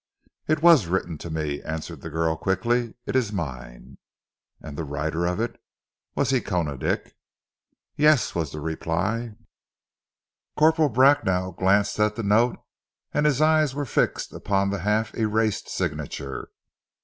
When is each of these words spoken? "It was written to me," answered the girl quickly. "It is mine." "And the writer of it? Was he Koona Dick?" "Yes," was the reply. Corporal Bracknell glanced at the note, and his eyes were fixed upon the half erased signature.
"It 0.47 0.63
was 0.63 0.87
written 0.87 1.19
to 1.19 1.29
me," 1.29 1.61
answered 1.61 2.01
the 2.01 2.09
girl 2.09 2.35
quickly. 2.35 2.95
"It 3.05 3.15
is 3.15 3.31
mine." 3.31 3.99
"And 4.59 4.75
the 4.75 4.83
writer 4.83 5.27
of 5.27 5.39
it? 5.39 5.61
Was 6.15 6.31
he 6.31 6.41
Koona 6.41 6.75
Dick?" 6.79 7.13
"Yes," 7.97 8.33
was 8.33 8.51
the 8.51 8.61
reply. 8.61 9.35
Corporal 10.57 10.89
Bracknell 10.89 11.51
glanced 11.51 11.99
at 11.99 12.15
the 12.15 12.23
note, 12.23 12.57
and 13.13 13.27
his 13.27 13.41
eyes 13.41 13.75
were 13.75 13.85
fixed 13.85 14.33
upon 14.33 14.71
the 14.71 14.79
half 14.79 15.13
erased 15.13 15.69
signature. 15.69 16.49